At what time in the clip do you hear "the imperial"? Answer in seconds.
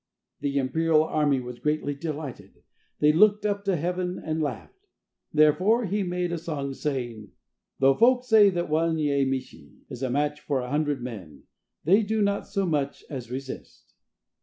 0.39-1.03